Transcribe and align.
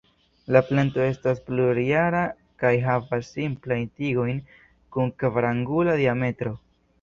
La 0.55 0.61
planto 0.69 1.01
estas 1.09 1.41
plurjara 1.49 2.21
kaj 2.63 2.71
havas 2.85 3.29
simplajn 3.35 3.85
tigojn 4.01 4.41
kun 4.97 5.13
kvarangula 5.25 5.97
diametro. 6.03 6.57